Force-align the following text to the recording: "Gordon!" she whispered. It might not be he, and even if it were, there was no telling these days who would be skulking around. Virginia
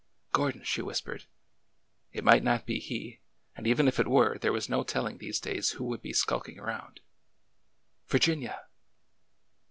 "Gordon!" 0.33 0.63
she 0.63 0.81
whispered. 0.81 1.25
It 2.11 2.23
might 2.23 2.41
not 2.41 2.65
be 2.65 2.79
he, 2.79 3.19
and 3.55 3.67
even 3.67 3.87
if 3.87 3.99
it 3.99 4.07
were, 4.07 4.39
there 4.39 4.51
was 4.51 4.67
no 4.67 4.83
telling 4.83 5.19
these 5.19 5.39
days 5.39 5.73
who 5.73 5.83
would 5.83 6.01
be 6.01 6.11
skulking 6.11 6.57
around. 6.57 7.01
Virginia 8.07 8.65